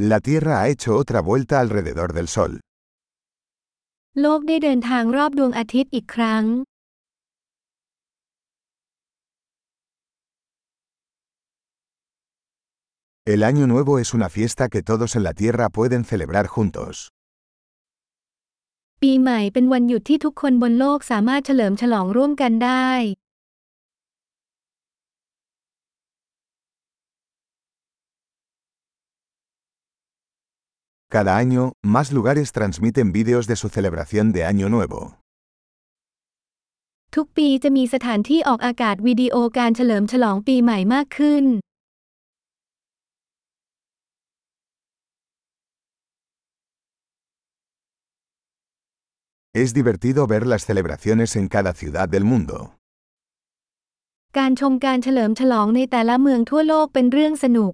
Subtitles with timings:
[0.00, 2.60] La Tierra ha hecho otra vuelta alrededor del Sol.
[13.26, 17.08] El Año Nuevo es una fiesta que todos en la Tierra pueden celebrar juntos.
[31.15, 34.99] Cada año, más lugares transmiten vídeos de su celebración de Año Nuevo.
[37.15, 41.45] ทุกปีจะมีสถานที่ออกอากาศวิดีโอการเฉลิมฉลองปีใหม่มากขึ้น
[49.61, 52.57] Es divertido ver las celebraciones en cada ciudad del mundo.
[54.37, 57.73] การชมการเฉลิมฉลองในแต่ละเมืองทั่วโลกเป็นเรื่องสนุก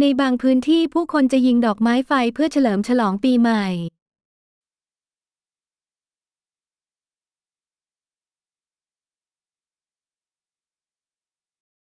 [0.00, 3.66] ในบางพื้นที่ผู้คนจะยิงดอกไม้ไฟเพื่อเฉลิมฉลองปีใหม่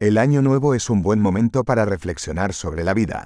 [0.08, 3.19] El Año Nuevo es un buen momento para reflexionar sobre la vida.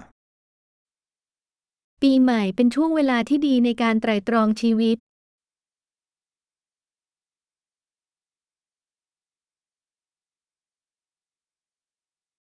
[2.03, 4.97] ปีใหม่เป็นช่วงเวลาที่ดีในการไตร่ตรองชีวิต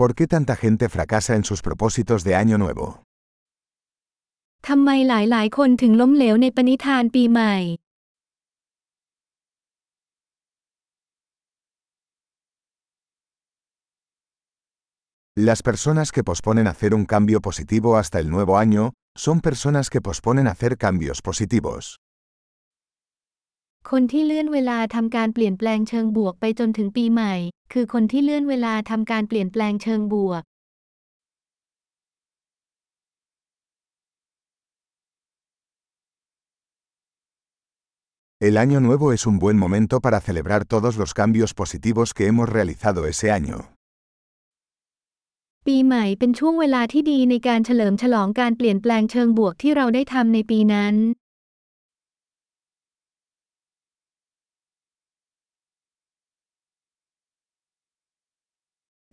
[0.00, 2.86] ¿Por qué tanta gente fracasa en sus propósitos de Año Nuevo?
[4.68, 7.56] ทำไมหลายๆ คนถึงล้มเหลวในปณิธานปีใหม่
[15.48, 18.82] Las personas que posponen hacer un cambio positivo hasta el nuevo año,
[19.24, 21.82] son personas que posponen hacer cambios positivos.
[23.90, 27.34] คนที่เลื่อนเวลาทำการเปลี่ยนแปลงเชิงบวกไปจนถึงปีใหม่
[27.73, 30.43] คือคนที่เลื่อนเวลาทำการเปลี่ยนแปลงเชิงบวก
[38.47, 42.47] El Año Nuevo es un buen momento para celebrar todos los cambios positivos que hemos
[42.57, 43.57] realizado ese año.
[45.67, 50.95] ปีใหม่เป็นช่วงเวลาที่ดีในการเฉลิมฉลองการเปลี่ยนแปลงเชิงบวกที่เราได้ทำในปีนั้น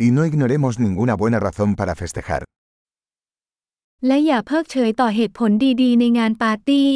[0.06, 2.43] Y no ignoremos ninguna buena razón para festejar.
[4.06, 5.50] และอย่าเพิกเฉยต่อเหตุผล
[5.83, 6.91] ดีๆ ในงานปาร์ตี้